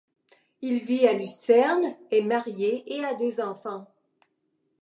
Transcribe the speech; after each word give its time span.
Il 0.63 0.83
vit 0.83 1.05
à 1.07 1.13
Lucerne, 1.13 1.93
est 2.09 2.23
marié 2.23 2.81
et 2.91 3.05
a 3.05 3.13
deux 3.13 3.39
enfants. 3.39 3.85